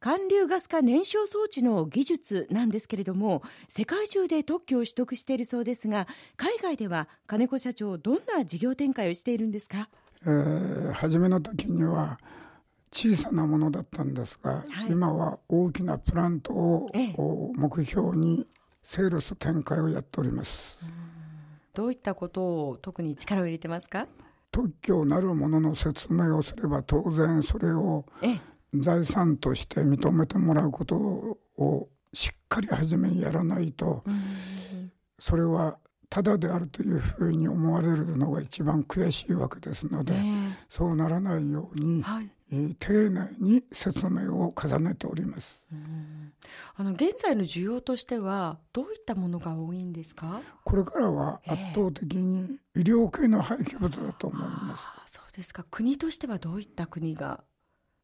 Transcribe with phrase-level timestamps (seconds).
[0.00, 9.90] 寒流ガス化燃焼装置の技術なんですけれども世界中で特許を取得しているそうですが海外では金子社長どんな事業展開をしているんですか、
[10.22, 12.18] えー、初めの時には
[12.90, 18.46] 小さなものだったんですが、はい、今は大きなプラントを目標に
[18.82, 20.78] セールス展開をやっております。
[21.74, 24.08] どういったことを特に力を入れてますか？
[24.50, 28.04] 特許なるものの説明をすれば当然それを
[28.74, 34.04] 財産として認めてもらうことをしっかり初めにやらないと、
[35.18, 40.14] それはただであるというふうに思われるのが一番悔しいわけですので、
[40.68, 42.30] そうならないように、はい、
[42.80, 45.62] 丁寧に説明を重ねております。
[46.74, 50.40] あの現在の需要としてはどういったものが多いんですか？
[50.64, 54.76] これからは圧倒的に医療系の廃棄物だと思いま
[55.06, 55.12] す。
[55.14, 55.64] そうですか。
[55.70, 57.44] 国としてはどういった国が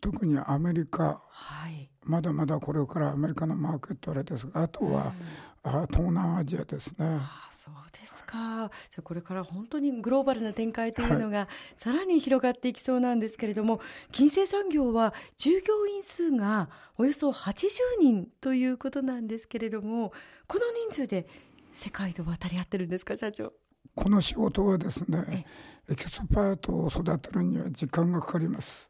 [0.00, 5.12] 特にアメリカ、はい、まだまだこれからアメリカのマーケットあれですがあとは、
[5.62, 7.18] あ東南アジアですね。
[7.20, 8.70] あそうですか。
[8.90, 13.80] じゃこれから本当にグローバルな展開というのが、さらに広がっていきそうなんですけれども
[14.12, 17.68] 金星産業は従業員数がおよそ80
[18.00, 20.12] 人ということなんですけれども
[20.46, 21.26] この人数で
[21.72, 23.52] 世界と渡り合ってるんですか社長？
[23.94, 25.46] この仕事はですね
[25.90, 28.88] エキスパートを育てるには時間がかかります。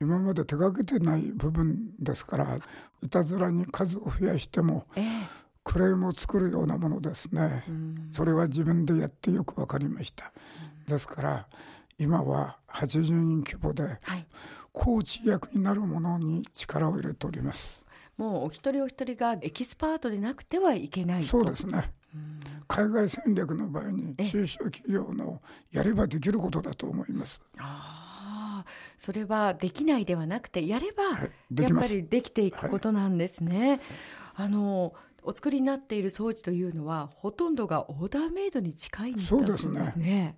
[0.00, 2.58] 今まで手がけてない部分ですから
[3.02, 5.04] いたずらに数を増やしても、えー、
[5.64, 7.64] クレームを作るようなものですね、
[8.12, 10.32] それは自分でやってよく分かりました、
[10.86, 11.48] ですから
[11.98, 14.26] 今は80人規模で、はい、
[14.72, 17.82] コーチ役になるものに力を入れております。
[18.16, 21.92] もうお一人お一人がエキスパートでなくてはいけないそうですね。
[22.68, 25.40] 海外戦略の場合に中小企業の
[25.72, 27.40] やればできることだと思います。
[27.58, 28.07] あ
[28.98, 31.04] それはできないではなくてやれば
[31.62, 33.80] やっぱりできていくことなんですね。
[34.34, 39.84] はい、あのお作りになっている装置というのはほとんどがオーダーメイドに近いんだそうですね。
[39.84, 40.36] すね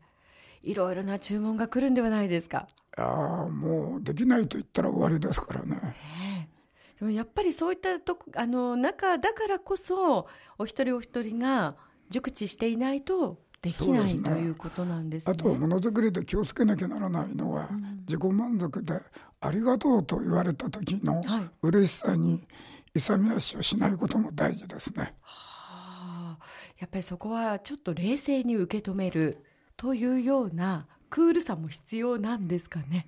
[0.62, 2.68] いろいろな注文が来るんではないですか。
[2.96, 5.76] ああもうできないと言ったら終わりですからね。
[5.76, 6.50] ね
[6.98, 10.28] でもやっぱりそういったとあの中だからこそ
[10.58, 11.76] お一人お一人が
[12.10, 19.00] 熟知していないとできない、ね、ということなんです、ね、あとものづくりで気をつけなきゃならないのは、うん、自己満足で
[19.40, 21.22] ありがとうと言われた時の
[21.62, 22.46] 嬉しさに
[22.94, 25.14] 勇み足をしないことも大事ですね。
[25.22, 26.44] はあ、
[26.78, 29.44] やっぱりそこはちょっと冷静に受け止める
[29.76, 33.06] というようなクールさも必要なんですかね。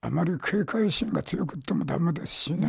[0.00, 2.68] あまり警戒心が強くってもダメですしね。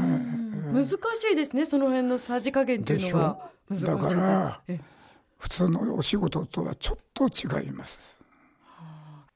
[0.72, 0.96] 難し
[1.32, 3.50] いですね、その辺のさじ加減というのは。
[3.70, 4.62] 難しいだから
[5.38, 8.22] 普通のお仕事とはちょっと違います。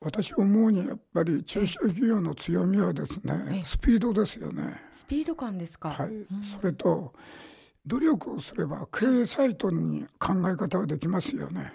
[0.02, 4.82] 私思うにやっぱり中小企業の強みはですねスピードですよね。
[4.90, 5.90] スピード感ですか。
[5.90, 6.12] はい、
[6.58, 7.14] それと
[7.86, 11.74] 努力をすれば経営サイトに考え方はできますよね。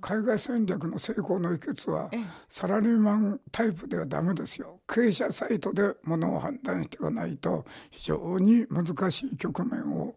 [0.00, 2.10] 海外戦略の成功の秘訣は
[2.48, 4.80] サラリーマンタイプではダメですよ。
[4.88, 10.16] 経営者サイトでものを判断していかないと非常に難しい局面を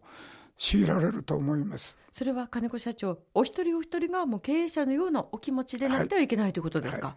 [0.56, 1.98] 強いられると思います。
[2.12, 6.28] それは金子社長お一人お一人がもう経営者のようなお気持ちでなくてはい。
[6.28, 7.16] けないということですか、はい、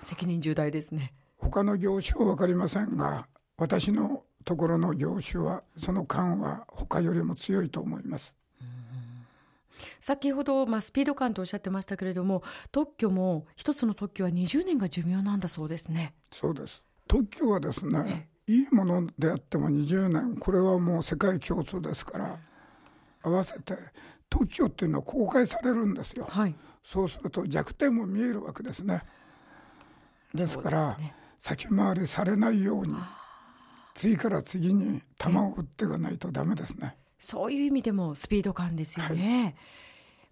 [0.00, 1.14] 責任重大ですね。
[1.38, 8.34] 他の業種は分かりませんが私のところの業種はその感は他よりも強いと思います。
[10.00, 12.42] 先ほど、まあ、スピード感とおっしゃってましたけれども
[12.72, 16.14] 特許も一つの特許は20年が寿命なんだそうですね。
[16.32, 16.82] そうです。
[17.06, 22.38] 特許はですねいいものであっても20年これはもう世界共通ですから
[23.22, 23.74] 合わせて
[24.28, 29.02] 特許っていうのは公開されるんですよ、はい、そうすると弱点も見えるわけですね。
[30.34, 32.94] ですから、ね、先回りされないように
[33.94, 36.96] 次から次に球を打っていかないとダメですね。
[37.18, 39.54] そういう意味でもスピード感ですよね、はい、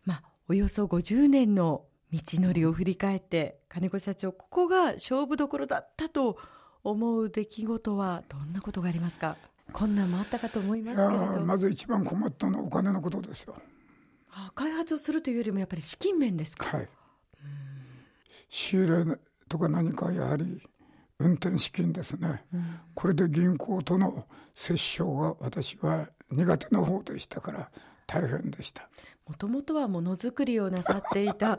[0.04, 6.36] まあおよそ50年の道のりを振り返って金子社長ここが勝負どころだったと
[6.84, 9.36] 思う出来事はどんなことがありますか？
[9.72, 11.40] 困難もあったかと思いますけれど。
[11.40, 13.54] まず一番困ったのはお金のことですよ。
[14.32, 16.76] あ開発をするというよりもやっぱり資金面ですか？
[16.76, 16.88] はい。
[18.48, 19.18] 仕入れ
[19.48, 20.60] とか何かやはり
[21.18, 22.64] 運転資金ですね、うん、
[22.94, 24.26] これで銀行との
[24.68, 27.70] 折衝が私は苦手な方でしたから
[28.06, 28.88] 大変でした。
[29.26, 31.58] もともとはものづくりをなさっていた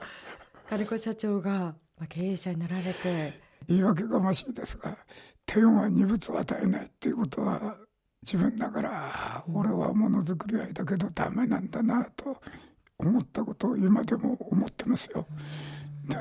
[0.69, 1.75] 金子社長が
[2.09, 4.98] 経営者になられて言い訳がましいですが
[5.45, 7.77] 天は二物を与えないっていうことは
[8.21, 12.38] 自分だから俺はものづくりはいだけどダメなんだなと
[12.98, 15.27] 思ったことを今でも思ってますよ。
[16.07, 16.18] で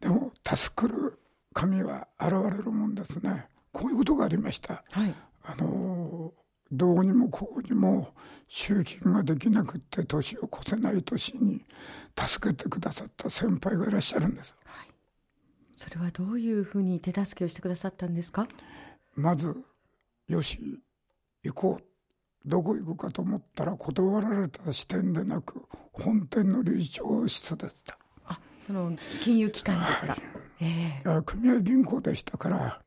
[0.00, 1.18] でも助くる
[1.52, 3.46] 神は現れるもんですね。
[3.72, 4.82] こういうことがありました。
[4.90, 5.14] はい、
[5.44, 6.32] あの
[6.72, 8.14] どうにもこうにも
[8.48, 11.64] 集金ができなくって年を越せない年に
[12.18, 14.65] 助けてくださった先輩がいらっしゃるんです、はい、
[15.76, 18.48] それはどういうふうに手助けをしてくださったんですか？
[19.14, 19.56] まず
[20.26, 20.58] よし
[21.44, 21.84] 行こう。
[22.48, 27.98] どこ行くかと思ったら断られた視点でなく本店の理事長室でした。
[28.24, 30.20] あその金融機関ですか、はい。
[30.60, 32.80] えー、組合銀行でしたから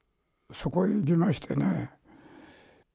[0.54, 1.92] そこへ行きましてね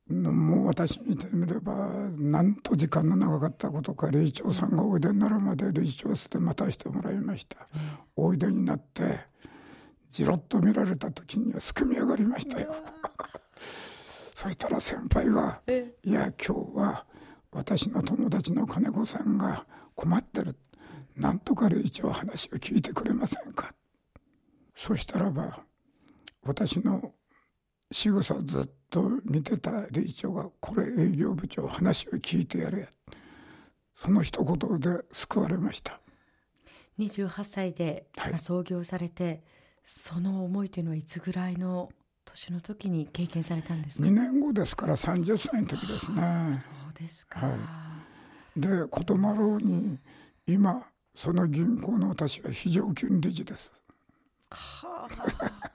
[0.09, 1.75] もう私にしてみれば
[2.17, 7.69] なんと時間の長かったことか理事長さんがおいでになるまで理事長室で待たせてもらいました、
[8.17, 9.21] うん、おいでになって
[10.15, 12.73] じろっと見られた時にはすくみ上がりましたよ。
[14.37, 15.61] そしたら先輩が
[16.05, 17.05] 「いや今日は
[17.51, 19.67] 私の友達の金子さんが
[19.97, 20.57] 困ってる。
[21.17, 23.75] なんとか理事長話を聞いてくれませんか?」
[24.77, 25.65] そしたらば
[26.45, 27.13] 私の
[27.91, 32.83] 仕草をずっと見てた理事長が「これ営業部長話を聞いてやれ。
[32.83, 32.89] や」
[33.99, 36.01] その一言で救われました。
[37.01, 38.07] 28歳で、
[38.39, 39.43] 創業されて
[39.85, 41.91] その思いというのはいつぐらいの
[42.25, 46.59] 年の時に経験されたんですか？2年後ですから30歳の時ですね。
[46.59, 47.55] そうですか、は
[48.57, 49.99] い、でことまろうに
[50.47, 53.73] 今その銀行の私は非常勤理事です。
[54.51, 55.75] はあ。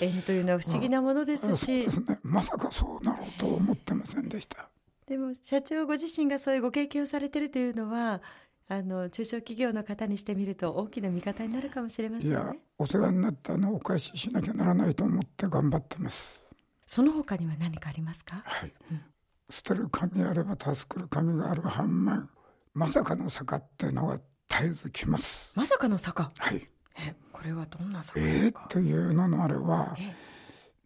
[0.00, 4.68] 縁というのは不思議なものですし、 ですね、まさかそうなろうと思ってませんでした。
[5.06, 8.20] でも社長ご自身がそういうご経験をされてるというのは
[8.70, 12.36] あの中小企業の方にしてみると大きな味方になるかもしれませんね。
[12.36, 16.42] いやお世話になったのをお返ししなきゃならないと思って頑張ってます。
[16.86, 18.42] その他には何かありますか？
[18.44, 18.72] はい。
[18.90, 19.00] うん、
[19.48, 22.28] 捨てる紙あれば助かる紙がある反面
[22.74, 25.50] まさかの坂っていうのが絶えず来ます。
[25.54, 26.30] まさかの坂？
[26.36, 26.68] はい。
[26.98, 28.60] えこれはどんな坂ですか？
[28.70, 29.96] えー、っていうののあれは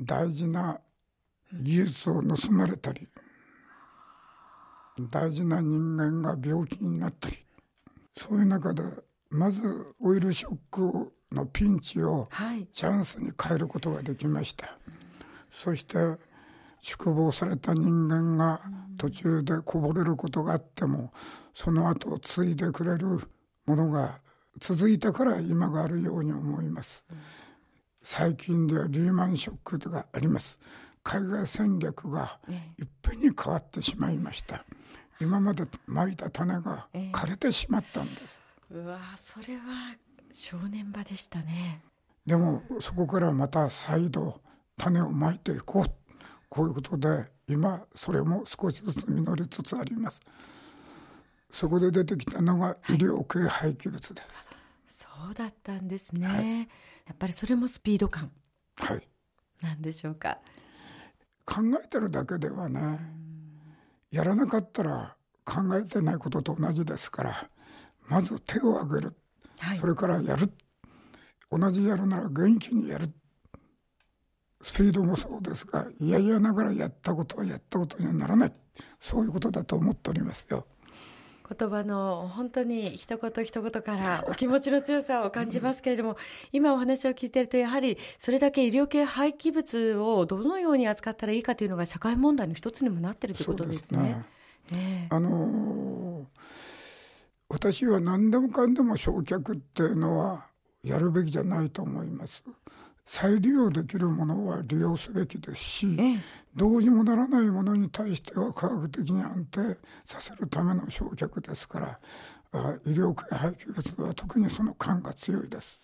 [0.00, 0.80] 大事な
[1.52, 3.08] 技術を盗まれたり、
[5.10, 7.41] 大事な人間が病気になったり。
[8.18, 8.82] そういう中で
[9.30, 9.60] まず
[10.00, 12.28] オイルショックのピンチを
[12.72, 14.76] チャンスに変えることができました、はい、
[15.62, 15.96] そして
[16.82, 18.60] 宿坊された人間が
[18.98, 21.12] 途中でこぼれることがあっても
[21.54, 23.18] その後継いでくれる
[23.66, 24.20] ものが
[24.60, 27.06] 続いたから今があるように思います、
[28.02, 30.58] 最近ではリーマンショックがあります。
[31.02, 32.38] 海外戦略が
[32.78, 34.64] いっぺんに変わってしまいました、
[35.22, 38.40] 今までまいた種が枯れてしまったんです、
[38.70, 39.96] えー、うわそれは
[40.32, 41.82] 正念場でしたね。
[42.26, 44.40] でもそこからまた再度
[44.78, 46.02] 種をまいていこう。
[46.48, 50.20] こういうことで今それも少しずつ実りつつあります。
[51.50, 56.64] そこで出てきたのが医療系廃棄物です、はい、そうだったんですね、はい、や
[57.12, 58.30] っぱりそれもスピード感
[58.76, 59.08] はい。
[59.60, 60.38] なんでしょうか。
[61.46, 62.98] 考えてるだけではね、
[64.12, 67.48] やらなかったら考えてないことと同じですから
[68.08, 69.16] まず手を挙げる、
[69.58, 70.52] はい、それからやる。
[71.50, 73.12] 同じやるなら元気にやる。
[74.62, 78.52] スピードもそうですがいやいやながらやったことはやったことにはならない。
[79.00, 80.66] そういうことだと思っておりますよ。
[81.58, 86.16] 言葉の本当に一言一言からお気持ちの強さを感じますけれども、
[86.52, 94.24] 今お話を聞いていると、やはりそれだけ医療系廃棄物をどのように扱ったらいいかというのが社会問題の一つにもなっているということですね。
[94.68, 96.26] すねあの、
[97.48, 100.46] 私は何でもかんでも焼却っていうのは
[100.82, 102.42] やるべきじゃないと思います。
[103.04, 106.18] 再利用できるものは利用すべきですし、ええ、
[106.54, 111.98] どうにもならないものに対しては科学的に安定させるための焼却ですから
[112.86, 115.80] 医療系廃棄物は特にその感が強いです。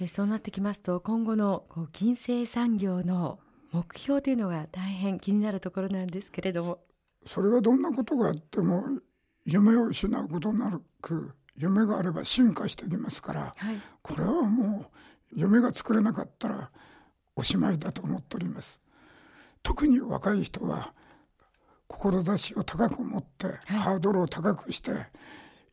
[0.00, 3.38] えそうなってきますと今後のこう金星産業の
[3.72, 6.78] 目標というのが大変気になるところなんですけれども。
[7.26, 8.84] それはどんなことがあっても
[9.44, 14.96] 夢を失うことなく夢があれば進化してきますから、はい、これはもう
[15.32, 16.70] 夢が作れなかったら
[17.34, 18.80] おしまいだと思っております。
[19.62, 20.92] 特に若い人は
[21.88, 24.92] 志を高く持って、はい、ハードルを高くして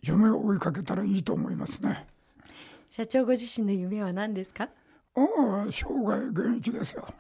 [0.02, 2.08] 夢を追いかけたらいいと思いますね。
[2.88, 4.70] 社長ご自身の夢は何ですか？
[5.16, 7.04] ああ生涯現役ですよ。
[7.04, 7.14] はい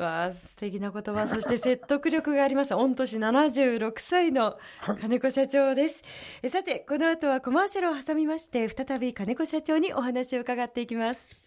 [0.00, 1.26] わあ素敵な言葉。
[1.26, 2.74] そして説得力があります。
[2.74, 4.58] 御年76歳の
[5.00, 6.02] 金子社長です、
[6.42, 11.40] はい、さてこの後はコマーシャルを挟みまして再び金子社長にお話を伺っていきます